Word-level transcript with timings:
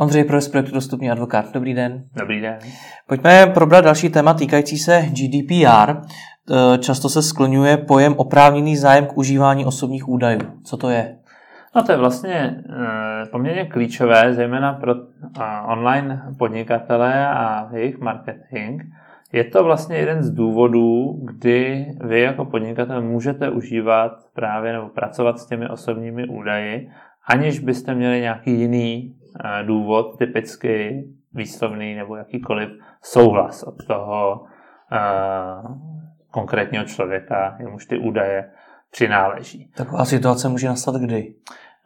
Ondřej 0.00 0.24
Pro 0.24 0.40
z 0.40 0.48
projektu 0.48 0.74
Dostupný 0.74 1.10
advokát. 1.10 1.52
Dobrý 1.52 1.74
den. 1.74 2.04
Dobrý 2.20 2.40
den. 2.40 2.58
Pojďme 3.06 3.46
probrat 3.46 3.84
další 3.84 4.08
téma 4.08 4.34
týkající 4.34 4.78
se 4.78 5.02
GDPR. 5.02 5.90
E, 5.90 6.78
často 6.78 7.08
se 7.08 7.22
skloňuje 7.22 7.76
pojem 7.76 8.14
oprávněný 8.16 8.76
zájem 8.76 9.06
k 9.06 9.16
užívání 9.18 9.66
osobních 9.66 10.08
údajů. 10.08 10.40
Co 10.64 10.76
to 10.76 10.90
je? 10.90 11.16
No 11.76 11.82
to 11.82 11.92
je 11.92 11.98
vlastně 11.98 12.34
e, 12.34 13.26
poměrně 13.26 13.64
klíčové, 13.64 14.34
zejména 14.34 14.72
pro 14.72 14.94
online 15.66 16.22
podnikatele 16.38 17.28
a 17.28 17.68
jejich 17.72 17.98
marketing. 17.98 18.82
Je 19.32 19.44
to 19.44 19.64
vlastně 19.64 19.96
jeden 19.96 20.22
z 20.22 20.30
důvodů, 20.30 21.20
kdy 21.24 21.86
vy 22.04 22.20
jako 22.20 22.44
podnikatel 22.44 23.02
můžete 23.02 23.50
užívat 23.50 24.12
právě 24.34 24.72
nebo 24.72 24.88
pracovat 24.88 25.38
s 25.38 25.46
těmi 25.46 25.68
osobními 25.68 26.28
údaji, 26.28 26.90
aniž 27.28 27.58
byste 27.58 27.94
měli 27.94 28.20
nějaký 28.20 28.50
jiný 28.60 29.19
důvod, 29.62 30.18
typicky 30.18 31.04
výslovný 31.34 31.94
nebo 31.94 32.16
jakýkoliv 32.16 32.68
souhlas 33.02 33.62
od 33.62 33.86
toho 33.86 34.44
konkrétního 36.30 36.84
člověka, 36.84 37.56
jemuž 37.58 37.86
ty 37.86 37.98
údaje 37.98 38.50
přináleží. 38.90 39.70
Taková 39.76 40.04
situace 40.04 40.48
může 40.48 40.68
nastat 40.68 40.94
kdy? 40.94 41.34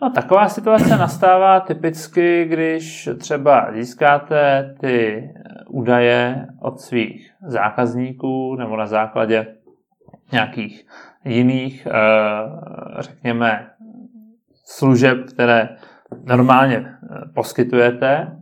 No, 0.03 0.11
taková 0.11 0.49
situace 0.49 0.97
nastává 0.97 1.61
typicky, 1.61 2.45
když 2.45 3.09
třeba 3.19 3.73
získáte 3.73 4.75
ty 4.81 5.29
údaje 5.69 6.47
od 6.61 6.81
svých 6.81 7.35
zákazníků 7.47 8.57
nebo 8.57 8.77
na 8.77 8.87
základě 8.87 9.47
nějakých 10.33 10.87
jiných, 11.25 11.87
eh, 11.87 11.93
řekněme, 12.99 13.71
služeb, 14.65 15.19
které 15.35 15.69
normálně 16.23 16.77
eh, 16.77 16.97
poskytujete 17.35 18.37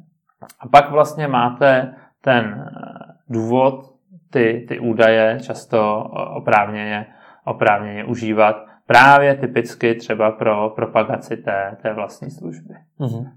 a 0.60 0.68
pak 0.68 0.90
vlastně 0.90 1.28
máte 1.28 1.94
ten 2.20 2.44
eh, 2.44 3.12
důvod, 3.28 3.92
ty, 4.30 4.66
ty 4.68 4.78
údaje 4.78 5.38
často 5.40 6.04
oprávněně, 6.36 7.06
oprávněně 7.44 8.04
užívat 8.04 8.56
právě 8.86 9.34
typicky 9.34 9.94
třeba 9.94 10.30
pro 10.30 10.70
propagaci 10.70 11.36
té, 11.36 11.76
té 11.82 11.94
vlastní 11.94 12.30
služby. 12.30 12.74
Uh-huh. 13.00 13.30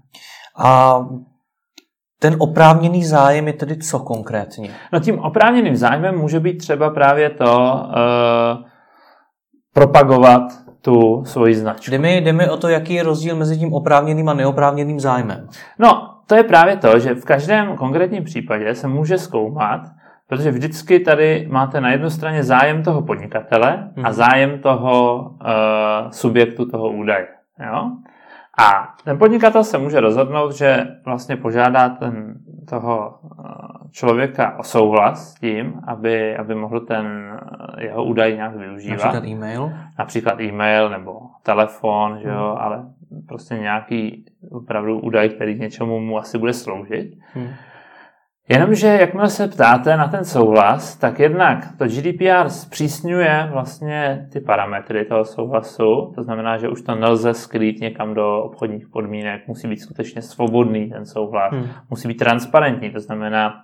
A 0.58 1.00
ten 2.20 2.36
oprávněný 2.38 3.04
zájem 3.04 3.46
je 3.46 3.52
tedy 3.52 3.76
co 3.76 3.98
konkrétně? 3.98 4.70
No 4.92 5.00
tím 5.00 5.18
oprávněným 5.18 5.76
zájmem 5.76 6.18
může 6.18 6.40
být 6.40 6.58
třeba 6.58 6.90
právě 6.90 7.30
to 7.30 7.72
uh, 7.86 8.66
propagovat 9.74 10.42
tu 10.86 11.24
svoji 11.24 11.54
značku. 11.54 11.90
Jde 11.90 11.98
mi, 11.98 12.16
jde 12.16 12.32
mi 12.32 12.48
o 12.48 12.56
to, 12.56 12.68
jaký 12.68 12.94
je 12.94 13.02
rozdíl 13.02 13.36
mezi 13.36 13.58
tím 13.58 13.72
oprávněným 13.72 14.28
a 14.28 14.34
neoprávněným 14.34 15.00
zájmem. 15.00 15.48
No, 15.78 16.14
to 16.26 16.34
je 16.34 16.44
právě 16.44 16.76
to, 16.76 16.98
že 16.98 17.14
v 17.14 17.24
každém 17.24 17.76
konkrétním 17.76 18.24
případě 18.24 18.74
se 18.74 18.88
může 18.88 19.18
zkoumat, 19.18 19.80
protože 20.28 20.50
vždycky 20.50 21.00
tady 21.00 21.48
máte 21.50 21.80
na 21.80 21.90
jednu 21.90 22.10
straně 22.10 22.42
zájem 22.42 22.82
toho 22.82 23.02
podnikatele 23.02 23.90
a 23.96 24.00
mhm. 24.00 24.12
zájem 24.12 24.58
toho 24.58 25.20
uh, 25.20 26.10
subjektu 26.10 26.66
toho 26.70 26.90
údaje. 26.90 27.26
Jo? 27.66 27.90
A 28.58 28.94
ten 29.04 29.18
podnikatel 29.18 29.64
se 29.64 29.78
může 29.78 30.00
rozhodnout, 30.00 30.52
že 30.52 30.86
vlastně 31.04 31.36
požádá 31.36 31.88
ten, 31.88 32.34
toho 32.68 33.18
eh, 33.24 33.88
člověka 33.90 34.58
o 34.58 34.62
souhlas 34.62 35.30
s 35.30 35.34
tím, 35.34 35.80
aby, 35.86 36.36
aby 36.36 36.54
mohl 36.54 36.80
ten 36.80 37.06
eh, 37.06 37.84
jeho 37.84 38.04
údaj 38.04 38.34
nějak 38.34 38.56
využívat. 38.56 38.96
Například 38.96 39.24
e-mail? 39.24 39.72
Například 39.98 40.40
e-mail 40.40 40.90
nebo 40.90 41.20
telefon, 41.42 42.18
že 42.22 42.28
jo, 42.28 42.48
hmm. 42.48 42.62
ale 42.62 42.84
prostě 43.28 43.54
nějaký 43.54 44.24
opravdu 44.50 45.00
údaj, 45.00 45.28
který 45.28 45.58
něčemu 45.58 46.00
mu 46.00 46.18
asi 46.18 46.38
bude 46.38 46.52
sloužit. 46.52 47.18
Hmm. 47.32 47.48
Jenomže 48.48 48.86
jakmile 48.86 49.28
se 49.28 49.48
ptáte 49.48 49.96
na 49.96 50.08
ten 50.08 50.24
souhlas, 50.24 50.96
tak 50.96 51.20
jednak 51.20 51.76
to 51.78 51.84
GDPR 51.86 52.48
zpřísňuje 52.48 53.48
vlastně 53.52 54.28
ty 54.32 54.40
parametry 54.40 55.04
toho 55.04 55.24
souhlasu, 55.24 56.12
to 56.14 56.22
znamená, 56.22 56.58
že 56.58 56.68
už 56.68 56.82
to 56.82 56.94
nelze 56.94 57.34
skrýt 57.34 57.80
někam 57.80 58.14
do 58.14 58.42
obchodních 58.42 58.88
podmínek, 58.88 59.48
musí 59.48 59.68
být 59.68 59.80
skutečně 59.80 60.22
svobodný 60.22 60.90
ten 60.90 61.06
souhlas, 61.06 61.52
hmm. 61.52 61.66
musí 61.90 62.08
být 62.08 62.14
transparentní, 62.14 62.90
to 62.90 63.00
znamená, 63.00 63.54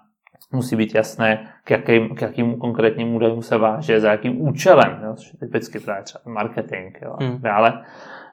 musí 0.53 0.76
být 0.76 0.94
jasné, 0.94 1.47
k 1.64 1.70
jakým, 1.70 2.14
k 2.14 2.22
jakým 2.22 2.56
konkrétním 2.56 3.14
údajům 3.14 3.43
se 3.43 3.59
váže, 3.59 4.00
za 4.00 4.10
jakým 4.10 4.41
účelem, 4.41 5.00
jo, 5.04 5.14
což 5.14 5.32
je 5.32 5.38
typicky 5.38 5.81
právě 5.81 6.03
třeba 6.03 6.22
marketing 6.26 6.97
jo, 7.03 7.16
hmm. 7.20 7.38
dále. 7.41 7.82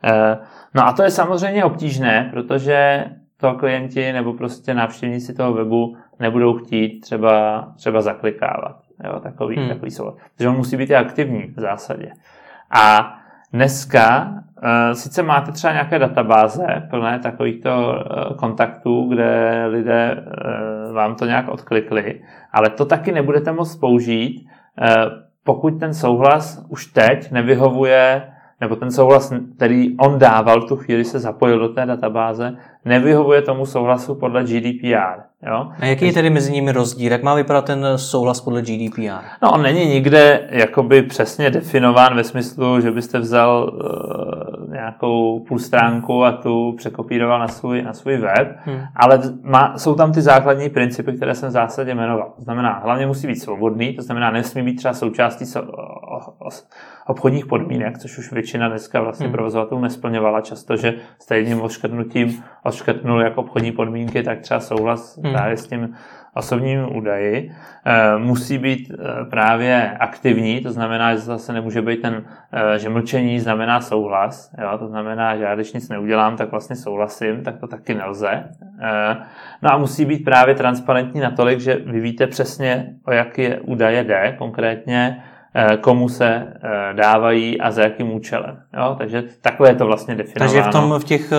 Eh, 0.04 0.38
no 0.76 0.88
a 0.88 0.94
to 0.94 1.04
je 1.04 1.12
samozřejmě 1.12 1.66
obtížné, 1.66 2.30
protože 2.34 3.06
to 3.38 3.54
klienti 3.54 4.14
nebo 4.14 4.34
prostě 4.34 4.74
návštěvníci 4.74 5.34
toho 5.34 5.54
webu 5.54 5.98
nebudou 6.20 6.54
chtít 6.54 7.00
třeba, 7.00 7.68
třeba 7.76 8.02
zaklikávat. 8.02 8.82
Jo, 9.04 9.20
takový, 9.20 9.56
hmm. 9.56 9.70
takový 9.70 9.92
soulad. 9.92 10.16
Takže 10.38 10.50
on 10.50 10.58
musí 10.58 10.78
být 10.78 10.90
i 10.90 10.96
aktivní 10.96 11.54
v 11.58 11.60
zásadě. 11.60 12.12
A 12.72 13.16
dneska 13.54 14.28
uh, 14.28 14.94
sice 14.94 15.24
máte 15.24 15.52
třeba 15.52 15.74
nějaké 15.74 16.00
databáze 16.00 16.88
plné 16.90 17.20
takovýchto 17.20 17.70
uh, 17.70 18.36
kontaktů, 18.36 19.08
kde 19.10 19.66
lidé 19.66 20.16
uh, 20.16 20.94
vám 20.94 21.16
to 21.16 21.26
nějak 21.26 21.48
odklikli, 21.48 22.22
ale 22.52 22.70
to 22.70 22.86
taky 22.86 23.12
nebudete 23.12 23.52
moct 23.52 23.76
použít, 23.76 24.48
pokud 25.44 25.80
ten 25.80 25.94
souhlas 25.94 26.66
už 26.70 26.86
teď 26.86 27.32
nevyhovuje 27.32 28.22
nebo 28.62 28.76
ten 28.76 28.92
souhlas, 28.92 29.34
který 29.56 29.98
on 29.98 30.20
dával 30.20 30.62
tu 30.62 30.76
chvíli, 30.76 31.06
se 31.06 31.20
zapojil 31.20 31.60
do 31.60 31.70
té 31.70 31.86
databáze, 31.86 32.58
nevyhovuje 32.86 33.42
tomu 33.42 33.66
souhlasu 33.66 34.16
podle 34.16 34.44
GDPR. 34.44 35.30
Jo? 35.48 35.72
A 35.80 35.86
jaký 35.86 36.06
je 36.06 36.14
tedy 36.14 36.30
mezi 36.30 36.52
nimi 36.52 36.72
rozdíl? 36.72 37.12
Jak 37.12 37.24
má 37.24 37.36
vypadat 37.36 37.66
ten 37.66 37.86
souhlas 37.96 38.42
podle 38.42 38.62
GDPR? 38.62 39.24
No, 39.44 39.52
on 39.52 39.62
není 39.62 39.86
nikde 39.86 40.48
jakoby 40.50 41.02
přesně 41.02 41.50
definován 41.50 42.16
ve 42.16 42.24
smyslu, 42.24 42.82
že 42.82 42.92
byste 42.92 43.20
vzal 43.20 43.72
uh, 43.74 44.74
nějakou 44.74 45.40
půl 45.48 45.60
stránku 45.60 46.24
a 46.26 46.32
tu 46.32 46.74
překopíroval 46.78 47.40
na 47.40 47.48
svůj, 47.48 47.82
na 47.82 47.94
svůj 47.94 48.18
web, 48.18 48.58
hmm. 48.66 48.82
ale 48.96 49.22
má, 49.42 49.78
jsou 49.78 49.96
tam 49.96 50.14
ty 50.14 50.22
základní 50.22 50.70
principy, 50.70 51.14
které 51.14 51.36
jsem 51.36 51.50
v 51.50 51.52
zásadě 51.52 51.96
jmenoval. 51.96 52.34
To 52.36 52.42
znamená, 52.42 52.80
hlavně 52.84 53.08
musí 53.08 53.28
být 53.28 53.36
svobodný, 53.36 53.94
to 53.94 54.02
znamená, 54.02 54.32
nesmí 54.32 54.64
být 54.64 54.76
třeba 54.76 54.94
součástí 54.94 55.46
so, 55.46 55.72
o, 55.72 56.48
o, 56.48 56.50
obchodních 57.10 57.46
podmínek, 57.46 57.98
což 57.98 58.18
už 58.18 58.32
většina 58.32 58.70
dneska 58.70 59.02
vlastně 59.02 59.26
hmm. 59.26 59.34
provozovatelů 59.34 59.82
nesplňovala 59.82 60.42
často, 60.42 60.78
že 60.78 60.94
stejným 61.20 61.62
odškrtnutím 61.62 62.44
odškrtnul 62.64 63.22
jako 63.22 63.42
obchodní 63.42 63.72
podmínky, 63.72 64.24
tak 64.24 64.40
třeba 64.40 64.60
souhlas 64.60 65.18
hmm. 65.18 65.34
právě 65.34 65.58
s 65.58 65.68
tím 65.68 65.96
osobními 66.34 66.86
údaji. 66.86 67.52
E, 67.86 68.18
musí 68.18 68.58
být 68.58 68.92
e, 68.92 69.26
právě 69.26 69.98
aktivní, 70.00 70.62
to 70.62 70.72
znamená, 70.72 71.16
že 71.16 71.20
zase 71.20 71.54
nemůže 71.54 71.82
být 71.82 72.02
ten, 72.02 72.26
e, 72.54 72.80
že 72.80 72.90
mlčení 72.90 73.40
znamená 73.40 73.82
souhlas, 73.82 74.52
jo? 74.62 74.78
to 74.78 74.88
znamená, 74.88 75.38
že 75.38 75.44
já 75.44 75.56
když 75.56 75.74
nic 75.74 75.90
neudělám, 75.90 76.38
tak 76.38 76.52
vlastně 76.52 76.76
souhlasím, 76.76 77.44
tak 77.44 77.60
to 77.60 77.68
taky 77.68 77.94
nelze. 77.94 78.44
No 79.62 79.74
a 79.74 79.78
musí 79.78 80.06
být 80.06 80.24
právě 80.24 80.56
transparentní 80.56 81.22
natolik, 81.22 81.60
že 81.60 81.76
vy 81.76 82.00
víte 82.00 82.28
přesně, 82.28 82.94
o 83.06 83.12
jaké 83.12 83.60
údaje 83.60 84.04
jde, 84.04 84.36
konkrétně 84.38 85.24
Eh, 85.24 85.39
komu 85.82 86.10
se 86.10 86.28
eh, 86.28 86.94
dávají 86.94 87.62
a 87.62 87.72
za 87.72 87.82
jakým 87.82 88.12
účelem. 88.12 88.58
Jo? 88.78 88.96
Takže 88.98 89.24
takhle 89.42 89.70
je 89.70 89.76
to 89.76 89.86
vlastně 89.86 90.16
definováno. 90.16 90.54
Takže 90.54 90.70
v, 90.70 90.72
tom, 90.72 91.00
v 91.00 91.04
těch 91.04 91.32
eh, 91.32 91.38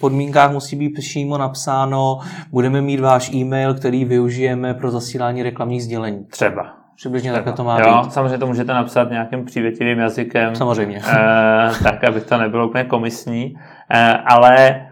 podmínkách 0.00 0.52
musí 0.52 0.76
být 0.76 0.90
přímo 0.90 1.38
napsáno, 1.38 2.18
budeme 2.50 2.80
mít 2.80 3.00
váš 3.00 3.34
e-mail, 3.34 3.74
který 3.74 4.04
využijeme 4.04 4.74
pro 4.74 4.90
zasílání 4.90 5.42
reklamních 5.42 5.84
sdělení. 5.84 6.24
Třeba. 6.24 6.74
Přibližně 6.96 7.32
takhle 7.32 7.52
to 7.52 7.64
má 7.64 7.80
jo, 7.80 8.02
být. 8.02 8.12
Samozřejmě 8.12 8.38
to 8.38 8.46
můžete 8.46 8.72
napsat 8.72 9.10
nějakým 9.10 9.44
přívětivým 9.44 9.98
jazykem. 9.98 10.54
Samozřejmě. 10.54 11.00
Eh, 11.06 11.70
tak, 11.82 12.04
aby 12.04 12.20
to 12.20 12.38
nebylo 12.38 12.68
úplně 12.68 12.84
komisní. 12.84 13.54
Eh, 13.90 14.18
ale 14.26 14.84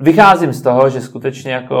Vycházím 0.00 0.52
z 0.52 0.62
toho, 0.62 0.90
že 0.90 1.00
skutečně 1.00 1.52
jako 1.52 1.76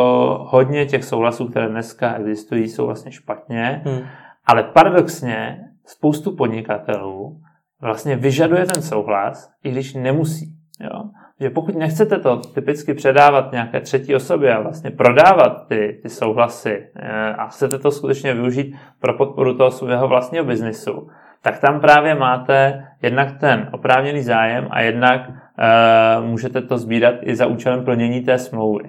hodně 0.48 0.86
těch 0.86 1.04
souhlasů, 1.04 1.48
které 1.48 1.68
dneska 1.68 2.14
existují, 2.14 2.68
jsou 2.68 2.86
vlastně 2.86 3.12
špatně, 3.12 3.82
hmm. 3.84 4.00
ale 4.46 4.62
paradoxně 4.62 5.67
spoustu 5.88 6.36
podnikatelů 6.36 7.40
vlastně 7.82 8.16
vyžaduje 8.16 8.66
ten 8.66 8.82
souhlas, 8.82 9.50
i 9.64 9.70
když 9.70 9.94
nemusí. 9.94 10.46
Jo? 10.80 11.10
Že 11.40 11.50
pokud 11.50 11.76
nechcete 11.76 12.18
to 12.18 12.36
typicky 12.36 12.94
předávat 12.94 13.52
nějaké 13.52 13.80
třetí 13.80 14.14
osobě 14.14 14.54
a 14.54 14.60
vlastně 14.60 14.90
prodávat 14.90 15.66
ty, 15.68 15.98
ty 16.02 16.08
souhlasy 16.08 16.86
eh, 16.96 17.34
a 17.34 17.46
chcete 17.46 17.78
to 17.78 17.90
skutečně 17.90 18.34
využít 18.34 18.74
pro 19.00 19.16
podporu 19.16 19.56
toho 19.56 19.70
svého 19.70 20.08
vlastního 20.08 20.44
biznisu, 20.44 21.08
tak 21.42 21.58
tam 21.58 21.80
právě 21.80 22.14
máte 22.14 22.84
jednak 23.02 23.40
ten 23.40 23.68
oprávněný 23.72 24.22
zájem 24.22 24.68
a 24.70 24.80
jednak 24.80 25.28
uh, 25.28 26.24
můžete 26.26 26.62
to 26.62 26.78
sbírat 26.78 27.14
i 27.22 27.36
za 27.36 27.46
účelem 27.46 27.84
plnění 27.84 28.20
té 28.20 28.38
smlouvy. 28.38 28.84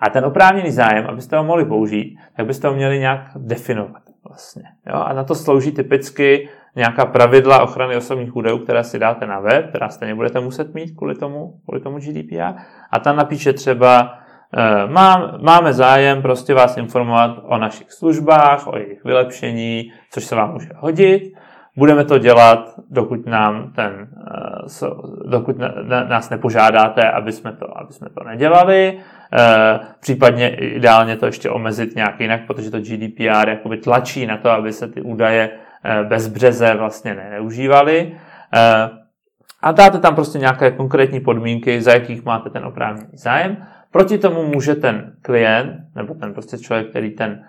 A 0.00 0.10
ten 0.10 0.24
oprávněný 0.24 0.70
zájem, 0.70 1.06
abyste 1.06 1.36
ho 1.36 1.44
mohli 1.44 1.64
použít, 1.64 2.16
tak 2.36 2.46
byste 2.46 2.68
ho 2.68 2.74
měli 2.74 2.98
nějak 2.98 3.20
definovat 3.36 4.03
vlastně. 4.28 4.62
Jo? 4.86 4.94
A 4.94 5.12
na 5.12 5.24
to 5.24 5.34
slouží 5.34 5.72
typicky 5.72 6.48
nějaká 6.76 7.06
pravidla 7.06 7.62
ochrany 7.62 7.96
osobních 7.96 8.36
údajů, 8.36 8.58
které 8.58 8.84
si 8.84 8.98
dáte 8.98 9.26
na 9.26 9.40
web, 9.40 9.68
která 9.68 9.88
stejně 9.88 10.14
budete 10.14 10.40
muset 10.40 10.74
mít 10.74 10.96
kvůli 10.96 11.14
tomu, 11.14 11.60
kvůli 11.64 11.80
tomu 11.80 11.98
GDPR. 11.98 12.60
A 12.90 12.98
tam 12.98 13.16
napíše 13.16 13.52
třeba 13.52 14.18
Mám, 14.86 15.38
máme 15.42 15.72
zájem 15.72 16.22
prostě 16.22 16.54
vás 16.54 16.76
informovat 16.76 17.38
o 17.42 17.58
našich 17.58 17.92
službách, 17.92 18.66
o 18.66 18.76
jejich 18.76 19.04
vylepšení, 19.04 19.92
což 20.10 20.24
se 20.24 20.36
vám 20.36 20.52
může 20.52 20.68
hodit. 20.76 21.32
Budeme 21.76 22.04
to 22.04 22.18
dělat, 22.18 22.74
dokud 22.90 23.26
nám 23.26 23.72
ten, 23.72 24.08
dokud 25.26 25.56
nás 26.08 26.30
nepožádáte, 26.30 27.10
aby 27.10 27.32
jsme 27.32 27.52
to, 27.52 27.78
aby 27.78 27.92
jsme 27.92 28.08
to 28.18 28.24
nedělali. 28.24 28.98
Případně 30.00 30.48
ideálně 30.56 31.16
to 31.16 31.26
ještě 31.26 31.50
omezit 31.50 31.96
nějak 31.96 32.20
jinak, 32.20 32.40
protože 32.46 32.70
to 32.70 32.80
GDPR 32.80 33.48
jakoby 33.48 33.76
tlačí 33.76 34.26
na 34.26 34.36
to, 34.36 34.50
aby 34.50 34.72
se 34.72 34.88
ty 34.88 35.02
údaje 35.02 35.50
bez 36.08 36.28
březe 36.28 36.74
vlastně 36.74 37.14
neužívaly. 37.14 38.16
A 39.62 39.72
dáte 39.72 39.98
tam 39.98 40.14
prostě 40.14 40.38
nějaké 40.38 40.70
konkrétní 40.70 41.20
podmínky, 41.20 41.80
za 41.80 41.92
jakých 41.92 42.24
máte 42.24 42.50
ten 42.50 42.64
oprávněný 42.64 43.08
zájem. 43.12 43.56
Proti 43.90 44.18
tomu 44.18 44.46
může 44.46 44.74
ten 44.74 45.12
klient, 45.22 45.76
nebo 45.94 46.14
ten 46.14 46.32
prostě 46.32 46.58
člověk, 46.58 46.90
který 46.90 47.10
ten 47.10 47.44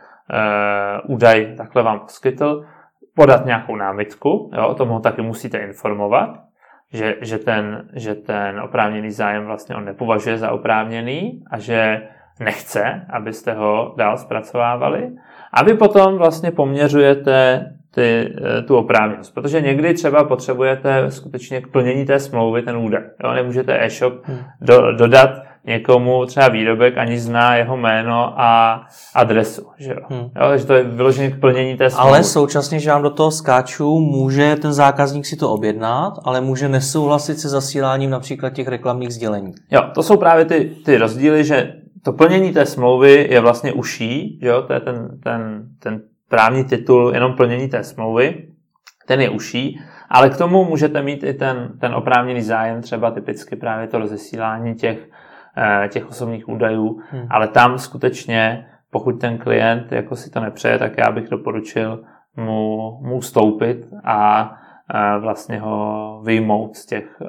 údaj 1.07 1.53
takhle 1.57 1.83
vám 1.83 1.99
poskytl, 1.99 2.65
podat 3.15 3.45
nějakou 3.45 3.75
námitku, 3.75 4.51
jo, 4.57 4.67
o 4.67 4.73
tom 4.73 4.89
ho 4.89 4.99
taky 4.99 5.21
musíte 5.21 5.57
informovat, 5.57 6.44
že, 6.95 7.15
že, 7.21 7.37
ten, 7.37 7.89
že 7.93 8.15
ten 8.15 8.59
oprávněný 8.59 9.11
zájem 9.11 9.45
vlastně 9.45 9.75
on 9.75 9.85
nepovažuje 9.85 10.37
za 10.37 10.51
oprávněný 10.51 11.43
a 11.51 11.59
že 11.59 12.01
nechce, 12.39 13.05
abyste 13.09 13.53
ho 13.53 13.93
dál 13.97 14.17
zpracovávali. 14.17 15.11
A 15.53 15.63
vy 15.63 15.73
potom 15.73 16.17
vlastně 16.17 16.51
poměřujete 16.51 17.65
ty, 17.95 18.35
eh, 18.43 18.61
tu 18.61 18.77
oprávněnost. 18.77 19.33
Protože 19.33 19.61
někdy 19.61 19.93
třeba 19.93 20.23
potřebujete 20.23 21.11
skutečně 21.11 21.61
k 21.61 21.67
plnění 21.67 22.05
té 22.05 22.19
smlouvy 22.19 22.61
ten 22.61 22.77
údaj. 22.77 23.03
Jo? 23.23 23.33
Nemůžete 23.33 23.85
e-shop 23.85 24.13
hmm. 24.23 24.39
do, 24.61 24.91
dodat 24.91 25.29
někomu 25.67 26.25
třeba 26.25 26.47
výrobek, 26.47 26.97
ani 26.97 27.19
zná 27.19 27.55
jeho 27.55 27.77
jméno 27.77 28.33
a 28.41 28.81
adresu. 29.15 29.67
Že 29.77 29.91
jo? 29.91 29.99
Hmm. 30.09 30.19
Jo, 30.21 30.49
takže 30.49 30.65
to 30.65 30.73
je 30.73 30.83
vyloženě 30.83 31.31
k 31.31 31.39
plnění 31.39 31.77
té 31.77 31.89
smlouvy. 31.89 32.09
Ale 32.09 32.23
současně, 32.23 32.79
že 32.79 32.91
vám 32.91 33.03
do 33.03 33.09
toho 33.09 33.31
skáču, 33.31 33.99
může 33.99 34.55
ten 34.55 34.73
zákazník 34.73 35.25
si 35.25 35.35
to 35.35 35.51
objednat, 35.51 36.13
ale 36.23 36.41
může 36.41 36.69
nesouhlasit 36.69 37.39
se 37.39 37.49
zasíláním 37.49 38.09
například 38.09 38.49
těch 38.49 38.67
reklamních 38.67 39.13
sdělení. 39.13 39.53
Jo, 39.71 39.81
to 39.95 40.03
jsou 40.03 40.17
právě 40.17 40.45
ty, 40.45 40.75
ty 40.85 40.97
rozdíly, 40.97 41.43
že 41.43 41.73
to 42.03 42.13
plnění 42.13 42.53
té 42.53 42.65
smlouvy 42.65 43.27
je 43.31 43.39
vlastně 43.39 43.73
uší, 43.73 44.39
jo? 44.41 44.61
to 44.61 44.73
je 44.73 44.79
ten, 44.79 45.19
ten, 45.23 45.67
ten 45.79 46.01
právní 46.29 46.63
titul 46.63 47.11
jenom 47.13 47.33
plnění 47.33 47.69
té 47.69 47.83
smlouvy, 47.83 48.47
ten 49.07 49.21
je 49.21 49.29
uší, 49.29 49.79
ale 50.09 50.29
k 50.29 50.37
tomu 50.37 50.65
můžete 50.65 51.01
mít 51.01 51.23
i 51.23 51.33
ten, 51.33 51.71
ten 51.81 51.95
oprávněný 51.95 52.41
zájem, 52.41 52.81
třeba 52.81 53.11
typicky 53.11 53.55
právě 53.55 53.87
to 53.87 53.99
rozesílání 53.99 54.75
těch, 54.75 54.97
těch 55.89 56.09
osobních 56.09 56.49
údajů, 56.49 56.99
hmm. 57.09 57.27
ale 57.29 57.47
tam 57.47 57.77
skutečně, 57.77 58.65
pokud 58.91 59.11
ten 59.11 59.37
klient 59.37 59.91
jako 59.91 60.15
si 60.15 60.29
to 60.29 60.39
nepřeje, 60.39 60.79
tak 60.79 60.97
já 60.97 61.11
bych 61.11 61.29
doporučil 61.29 62.03
mu, 62.37 62.91
mu 63.01 63.21
stoupit 63.21 63.87
a 64.05 64.51
vlastně 65.19 65.59
ho 65.59 66.21
vyjmout 66.25 66.75
z 66.75 66.85
těch, 66.85 67.21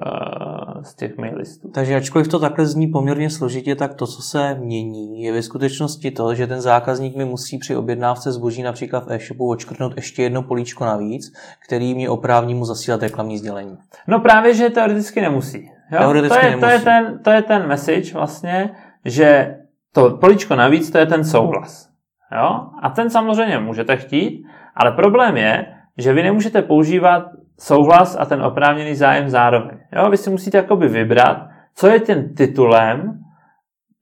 z 0.83 0.95
těch 0.95 1.19
mail 1.19 1.37
listů. 1.37 1.71
Takže 1.75 1.97
ačkoliv 1.97 2.29
to 2.29 2.39
takhle 2.39 2.67
zní 2.67 2.87
poměrně 2.87 3.31
složitě, 3.31 3.75
tak 3.75 3.95
to, 3.95 4.07
co 4.07 4.23
se 4.23 4.55
mění, 4.55 5.23
je 5.23 5.33
ve 5.33 5.43
skutečnosti 5.43 6.11
to, 6.11 6.35
že 6.35 6.47
ten 6.47 6.61
zákazník 6.61 7.17
mi 7.17 7.25
musí 7.25 7.59
při 7.59 7.77
objednávce 7.77 8.33
zboží 8.33 8.63
například 8.63 9.07
v 9.07 9.13
e-shopu 9.13 9.51
očkrtnout 9.51 9.97
ještě 9.97 10.23
jedno 10.23 10.43
políčko 10.43 10.85
navíc, 10.85 11.33
který 11.67 11.95
mě 11.95 12.11
oprávní 12.11 12.55
mu 12.55 12.65
zasílat 12.65 13.03
reklamní 13.03 13.39
sdělení. 13.39 13.79
No 14.09 14.21
právě, 14.21 14.55
že 14.55 14.71
teoreticky 14.71 15.21
nemusí. 15.21 15.71
Jo? 15.91 16.13
To, 16.29 16.35
je. 16.35 16.57
To, 16.57 16.67
je 16.67 16.79
ten, 16.79 17.19
to 17.25 17.31
je 17.31 17.43
ten 17.43 17.67
message 17.67 18.13
vlastně, 18.15 18.71
že 19.05 19.57
to 19.93 20.11
políčko 20.11 20.57
navíc, 20.57 20.91
to 20.91 20.99
je 20.99 21.07
ten 21.07 21.25
souhlas. 21.25 21.89
Jo? 22.33 22.61
A 22.83 22.91
ten 22.91 23.11
samozřejmě 23.11 23.59
můžete 23.59 23.97
chtít, 23.97 24.47
ale 24.75 24.93
problém 24.93 25.37
je, 25.37 25.67
že 25.99 26.13
vy 26.13 26.23
nemůžete 26.23 26.63
používat 26.63 27.27
souhlas 27.59 28.17
a 28.21 28.25
ten 28.25 28.43
oprávněný 28.43 28.95
zájem 28.95 29.29
zároveň. 29.29 29.79
Jo? 29.97 30.11
Vy 30.11 30.17
si 30.17 30.31
musíte 30.31 30.59
jakoby 30.59 30.89
vybrat, 30.89 31.49
co 31.75 31.89
je 31.89 32.01
tím 32.01 32.35
titulem, 32.35 33.25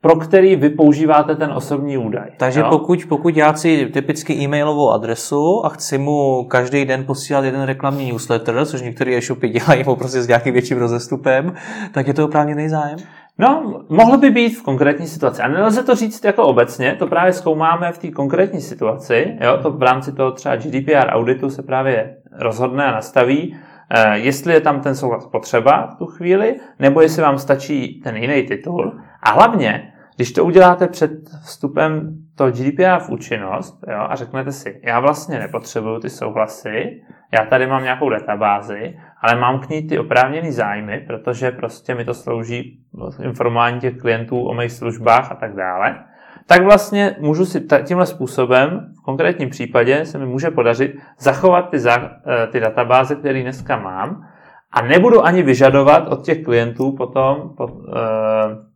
pro 0.05 0.17
který 0.17 0.57
vy 0.57 0.71
používáte 0.71 1.37
ten 1.37 1.53
osobní 1.53 1.99
údaj. 1.99 2.31
Takže 2.37 2.61
jo? 2.61 2.67
pokud, 2.71 2.99
pokud 3.09 3.37
já 3.37 3.53
chci 3.53 3.87
typicky 3.87 4.35
e-mailovou 4.35 4.91
adresu 4.91 5.67
a 5.67 5.69
chci 5.69 5.99
mu 5.99 6.45
každý 6.45 6.85
den 6.85 7.05
posílat 7.05 7.45
jeden 7.45 7.63
reklamní 7.63 8.13
newsletter, 8.13 8.67
což 8.67 8.83
některé 8.83 9.17
e-shopy 9.17 9.49
dělají 9.49 9.85
prostě 9.85 10.23
s 10.23 10.29
nějakým 10.29 10.53
větším 10.53 10.79
rozestupem, 10.79 11.55
tak 11.93 12.07
je 12.07 12.15
to 12.15 12.25
oprávněný 12.25 12.69
zájem? 12.69 12.99
No, 13.39 13.81
mohlo 13.89 14.17
by 14.17 14.31
být 14.31 14.59
v 14.59 14.63
konkrétní 14.63 15.07
situaci. 15.07 15.43
A 15.43 15.49
nelze 15.49 15.83
to 15.83 15.95
říct 15.95 16.25
jako 16.25 16.43
obecně, 16.43 16.97
to 16.99 17.07
právě 17.07 17.33
zkoumáme 17.33 17.93
v 17.93 17.99
té 17.99 18.11
konkrétní 18.11 18.61
situaci. 18.61 19.39
Jo? 19.41 19.59
To 19.63 19.71
v 19.71 19.83
rámci 19.83 20.13
toho 20.13 20.33
třeba 20.33 20.57
GDPR 20.57 21.09
auditu 21.09 21.51
se 21.51 21.63
právě 21.63 22.17
rozhodne 22.41 22.85
a 22.85 22.93
nastaví, 22.93 23.57
eh, 23.91 24.19
jestli 24.19 24.55
je 24.55 24.61
tam 24.61 24.81
ten 24.81 24.95
souhlas 24.95 25.27
potřeba 25.27 25.87
v 25.95 25.99
tu 25.99 26.07
chvíli, 26.07 26.57
nebo 26.79 27.01
jestli 27.01 27.23
vám 27.23 27.39
stačí 27.39 28.01
ten 28.05 28.17
jiný 28.17 28.43
titul. 28.43 28.93
A 29.23 29.31
hlavně, 29.31 29.91
když 30.17 30.33
to 30.33 30.45
uděláte 30.45 30.89
před 30.89 31.11
vstupem 31.45 32.17
toho 32.37 32.51
GDPR 32.51 32.99
v 32.99 33.11
účinnost 33.11 33.85
jo, 33.89 34.07
a 34.09 34.17
řeknete 34.17 34.53
si, 34.53 34.81
já 34.85 35.01
vlastně 35.01 35.39
nepotřebuju 35.39 36.01
ty 36.01 36.11
souhlasy, 36.11 37.03
já 37.33 37.45
tady 37.45 37.67
mám 37.67 37.83
nějakou 37.83 38.11
databázi, 38.11 38.99
ale 39.23 39.41
mám 39.41 39.61
k 39.61 39.69
ní 39.69 39.83
ty 39.83 39.99
oprávněné 39.99 40.53
zájmy, 40.53 41.05
protože 41.07 41.51
prostě 41.51 41.95
mi 41.95 42.05
to 42.05 42.15
slouží 42.15 42.81
informování 43.23 43.81
těch 43.81 43.97
klientů 43.97 44.49
o 44.49 44.55
mých 44.55 44.73
službách 44.73 45.33
a 45.33 45.35
tak 45.35 45.57
dále, 45.57 46.05
tak 46.47 46.63
vlastně 46.63 47.17
můžu 47.21 47.45
si 47.45 47.61
tímhle 47.85 48.07
způsobem, 48.07 48.93
v 49.01 49.05
konkrétním 49.05 49.51
případě 49.51 50.05
se 50.05 50.19
mi 50.19 50.27
může 50.27 50.51
podařit 50.51 50.97
zachovat 51.19 51.71
ty, 51.71 51.79
za, 51.79 52.11
eh, 52.27 52.47
ty 52.47 52.61
databáze, 52.61 53.15
které 53.15 53.43
dneska 53.43 53.79
mám 53.79 54.27
a 54.73 54.83
nebudu 54.83 55.25
ani 55.25 55.43
vyžadovat 55.43 56.09
od 56.09 56.25
těch 56.25 56.45
klientů 56.45 56.93
potom 56.93 57.55
po, 57.57 57.69
eh, 57.97 58.74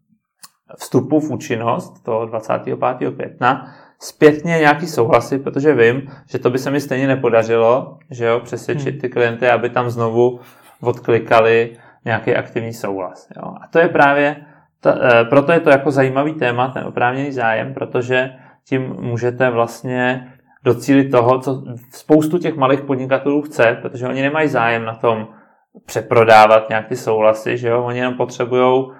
vstupu 0.76 1.20
v 1.20 1.30
účinnost 1.30 2.04
toho 2.04 2.26
25. 2.26 2.78
května 3.16 3.74
zpětně 4.00 4.58
nějaký 4.58 4.86
souhlasy, 4.86 5.38
protože 5.38 5.74
vím, 5.74 6.10
že 6.30 6.38
to 6.38 6.50
by 6.50 6.58
se 6.58 6.70
mi 6.70 6.80
stejně 6.80 7.06
nepodařilo, 7.06 7.98
že 8.10 8.24
jo, 8.24 8.40
přesvědčit 8.40 8.90
hmm. 8.90 9.00
ty 9.00 9.08
klienty, 9.08 9.48
aby 9.48 9.70
tam 9.70 9.90
znovu 9.90 10.40
odklikali 10.80 11.76
nějaký 12.04 12.34
aktivní 12.34 12.72
souhlas. 12.72 13.28
Jo. 13.36 13.42
A 13.42 13.66
to 13.70 13.78
je 13.78 13.88
právě, 13.88 14.36
ta, 14.80 14.98
e, 15.02 15.24
proto 15.24 15.52
je 15.52 15.60
to 15.60 15.70
jako 15.70 15.90
zajímavý 15.90 16.34
téma, 16.34 16.68
ten 16.68 16.84
oprávněný 16.84 17.32
zájem, 17.32 17.74
protože 17.74 18.30
tím 18.64 18.96
můžete 19.00 19.50
vlastně 19.50 20.32
docílit 20.64 21.10
toho, 21.10 21.38
co 21.38 21.62
spoustu 21.92 22.38
těch 22.38 22.56
malých 22.56 22.80
podnikatelů 22.80 23.42
chce, 23.42 23.78
protože 23.82 24.08
oni 24.08 24.22
nemají 24.22 24.48
zájem 24.48 24.84
na 24.84 24.94
tom 24.94 25.28
přeprodávat 25.86 26.68
nějak 26.68 26.88
ty 26.88 26.96
souhlasy, 26.96 27.56
že 27.56 27.68
jo, 27.68 27.84
oni 27.84 27.98
jenom 27.98 28.14
potřebují 28.14 28.84
uh, 28.84 28.92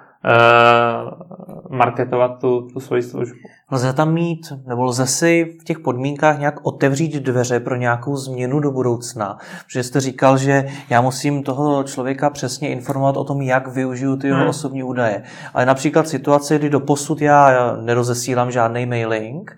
marketovat 1.69 2.39
tu, 2.39 2.61
tu 2.61 2.79
svoji 2.79 3.03
službu. 3.03 3.37
Lze 3.71 3.93
tam 3.93 4.13
mít, 4.13 4.53
nebo 4.67 4.83
lze 4.83 5.07
si 5.07 5.57
v 5.61 5.63
těch 5.63 5.79
podmínkách 5.79 6.39
nějak 6.39 6.65
otevřít 6.65 7.13
dveře 7.13 7.59
pro 7.59 7.75
nějakou 7.75 8.15
změnu 8.15 8.59
do 8.59 8.71
budoucna? 8.71 9.37
Protože 9.65 9.83
jste 9.83 10.01
říkal, 10.01 10.37
že 10.37 10.65
já 10.89 11.01
musím 11.01 11.43
toho 11.43 11.83
člověka 11.83 12.29
přesně 12.29 12.69
informovat 12.69 13.17
o 13.17 13.23
tom, 13.23 13.41
jak 13.41 13.67
využiju 13.67 14.15
ty 14.15 14.27
jeho 14.27 14.39
hmm. 14.39 14.49
osobní 14.49 14.83
údaje. 14.83 15.23
Ale 15.53 15.65
například 15.65 16.07
situace, 16.07 16.57
kdy 16.57 16.69
do 16.69 16.79
posud 16.79 17.21
já 17.21 17.75
nerozesílám 17.81 18.51
žádný 18.51 18.85
mailing, 18.85 19.57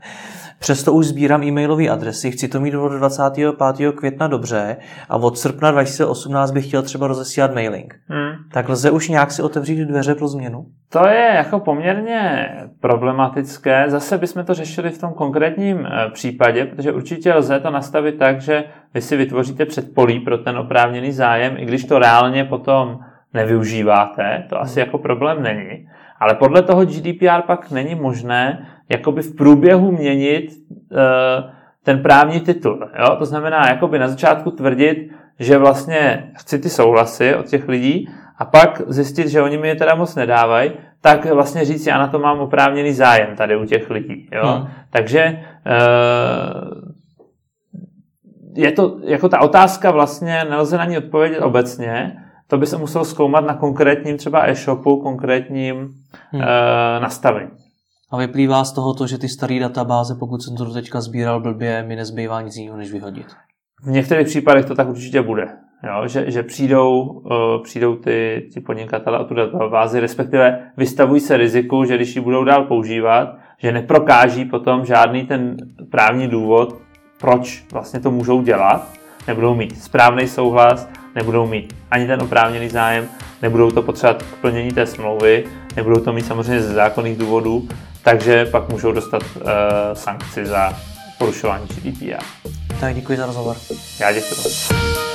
Přesto 0.62 0.94
už 0.94 1.06
sbírám 1.06 1.44
e-mailové 1.44 1.90
adresy, 1.90 2.32
chci 2.32 2.48
to 2.48 2.60
mít 2.60 2.72
do 2.72 2.90
25. 2.90 3.56
května 3.96 4.28
dobře 4.28 4.78
a 5.10 5.18
od 5.18 5.38
srpna 5.38 5.72
2018 5.72 6.52
bych 6.52 6.68
chtěl 6.68 6.82
třeba 6.82 7.08
rozesílat 7.08 7.54
mailing. 7.54 8.00
Hmm. 8.08 8.32
Tak 8.52 8.70
lze 8.70 8.92
už 8.92 9.10
nějak 9.10 9.32
si 9.32 9.42
otevřít 9.42 9.86
dveře 9.86 10.16
pro 10.16 10.28
změnu? 10.28 10.66
To 10.90 11.08
je 11.08 11.32
jako 11.36 11.60
poměrně 11.60 12.50
problematické. 12.80 13.86
Zase 13.88 14.18
bychom 14.18 14.46
to 14.46 14.54
řešili 14.54 14.90
v 14.90 15.02
tom 15.02 15.14
konkrétním 15.14 15.86
eh, 15.86 16.10
případě, 16.14 16.66
protože 16.66 16.92
určitě 16.92 17.34
lze 17.34 17.60
to 17.60 17.72
nastavit 17.72 18.18
tak, 18.18 18.42
že 18.42 18.64
vy 18.94 19.02
si 19.02 19.18
vytvoříte 19.18 19.66
předpolí 19.66 20.20
pro 20.20 20.38
ten 20.38 20.58
oprávněný 20.58 21.12
zájem, 21.12 21.56
i 21.58 21.66
když 21.66 21.86
to 21.86 22.00
reálně 22.00 22.46
potom 22.46 23.00
nevyužíváte, 23.34 24.44
to 24.50 24.62
asi 24.62 24.80
jako 24.80 24.98
problém 24.98 25.44
není. 25.44 25.88
Ale 26.22 26.36
podle 26.36 26.62
toho 26.62 26.86
GDPR 26.86 27.42
pak 27.48 27.72
není 27.72 27.96
možné 27.96 28.68
jakoby 28.90 29.22
v 29.22 29.36
průběhu 29.36 29.92
měnit 29.92 30.52
uh, 30.92 30.98
ten 31.84 32.02
právní 32.02 32.40
titul. 32.40 32.90
Jo? 33.00 33.16
To 33.16 33.26
znamená, 33.26 33.68
jakoby 33.68 34.00
na 34.00 34.08
začátku 34.08 34.52
tvrdit, 34.52 35.12
že 35.40 35.58
vlastně 35.58 36.32
chci 36.38 36.60
ty 36.60 36.70
souhlasy 36.70 37.36
od 37.36 37.46
těch 37.46 37.68
lidí 37.68 38.10
a 38.38 38.46
pak 38.46 38.82
zjistit, 38.88 39.28
že 39.28 39.42
oni 39.42 39.58
mi 39.58 39.68
je 39.68 39.76
teda 39.76 39.96
moc 39.96 40.16
nedávají, 40.16 40.72
tak 41.02 41.26
vlastně 41.26 41.66
říct, 41.66 41.88
já 41.88 41.98
na 41.98 42.08
to 42.08 42.20
mám 42.20 42.40
oprávněný 42.40 42.94
zájem 42.94 43.36
tady 43.36 43.58
u 43.58 43.66
těch 43.66 43.90
lidí. 43.90 44.30
Jo? 44.32 44.48
Hmm. 44.48 44.68
Takže 44.90 45.40
uh, 45.66 46.82
je 48.56 48.72
to, 48.72 48.98
jako 49.04 49.30
ta 49.30 49.40
otázka 49.40 49.92
vlastně 49.92 50.46
nelze 50.50 50.78
na 50.78 50.86
ní 50.86 50.98
odpovědět 50.98 51.40
obecně, 51.40 52.18
to 52.52 52.58
by 52.58 52.68
se 52.68 52.78
muselo 52.78 53.06
zkoumat 53.06 53.46
na 53.46 53.54
konkrétním 53.54 54.18
třeba 54.18 54.50
e-shopu, 54.50 55.02
konkrétním 55.02 55.76
hmm. 55.76 56.42
uh, 56.42 56.48
nastavení. 57.02 57.50
A 58.12 58.18
vyplývá 58.18 58.64
z 58.64 58.72
toho 58.72 58.94
to, 58.94 59.08
že 59.08 59.18
ty 59.18 59.30
staré 59.30 59.60
databáze, 59.60 60.16
pokud 60.20 60.44
jsem 60.44 60.56
to 60.56 60.74
teďka 60.74 61.02
sbíral 61.02 61.40
blbě, 61.40 61.84
mi 61.84 61.96
nezbývá 61.96 62.42
nic 62.42 62.56
jiného, 62.56 62.78
než 62.78 62.92
vyhodit. 62.92 63.26
V 63.84 63.88
některých 63.88 64.28
případech 64.28 64.66
to 64.66 64.76
tak 64.76 64.90
určitě 64.90 65.22
bude. 65.22 65.48
Jo, 65.84 66.08
že, 66.08 66.32
že 66.32 66.44
přijdou, 66.44 67.02
uh, 67.02 67.64
přijdou 67.64 67.96
ty, 67.96 68.50
ty 68.54 68.60
podnikatele 68.60 69.18
a 69.18 69.24
tu 69.24 69.34
databázi, 69.34 70.00
respektive 70.00 70.72
vystavují 70.78 71.20
se 71.20 71.38
riziku, 71.38 71.84
že 71.86 71.96
když 71.96 72.16
ji 72.16 72.22
budou 72.22 72.44
dál 72.44 72.64
používat, 72.64 73.36
že 73.58 73.72
neprokáží 73.72 74.46
potom 74.46 74.86
žádný 74.86 75.24
ten 75.24 75.58
právní 75.92 76.28
důvod, 76.28 76.78
proč 77.20 77.66
vlastně 77.72 78.00
to 78.00 78.12
můžou 78.12 78.42
dělat, 78.42 79.01
nebudou 79.28 79.56
mít 79.56 79.84
správný 79.84 80.28
souhlas, 80.28 80.88
nebudou 81.16 81.48
mít 81.48 81.76
ani 81.92 82.08
ten 82.08 82.22
oprávněný 82.22 82.70
zájem, 82.70 83.10
nebudou 83.42 83.72
to 83.72 83.82
potřebovat 83.82 84.24
k 84.24 84.36
plnění 84.36 84.72
té 84.72 84.86
smlouvy, 84.86 85.46
nebudou 85.76 86.00
to 86.00 86.14
mít 86.14 86.26
samozřejmě 86.26 86.62
ze 86.62 86.74
zákonných 86.74 87.18
důvodů, 87.18 87.68
takže 88.04 88.46
pak 88.46 88.70
můžou 88.70 88.92
dostat 88.92 89.24
uh, 89.36 89.42
sankci 89.94 90.46
za 90.46 90.74
porušování 91.18 91.68
GDPR. 91.68 92.24
Tak 92.80 92.96
děkuji 92.96 93.18
za 93.18 93.26
rozhovor. 93.26 93.56
Já 94.00 94.12
děkuji. 94.12 95.11